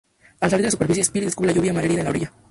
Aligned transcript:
Al 0.45 0.49
salir 0.49 0.65
a 0.65 0.69
la 0.69 0.71
superficie, 0.71 1.03
Spirit 1.03 1.27
descubre 1.27 1.51
a 1.51 1.53
Lluvia 1.53 1.73
malherida 1.73 1.99
en 1.99 2.05
la 2.05 2.09
orilla. 2.09 2.33